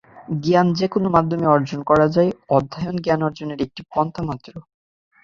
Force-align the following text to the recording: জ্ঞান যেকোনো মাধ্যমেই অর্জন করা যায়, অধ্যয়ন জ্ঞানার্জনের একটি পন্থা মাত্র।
জ্ঞান 0.43 0.67
যেকোনো 0.79 1.07
মাধ্যমেই 1.09 1.51
অর্জন 1.51 1.79
করা 1.89 2.07
যায়, 2.15 2.31
অধ্যয়ন 2.49 2.95
জ্ঞানার্জনের 3.05 3.59
একটি 3.65 3.81
পন্থা 3.91 4.21
মাত্র। 4.29 4.53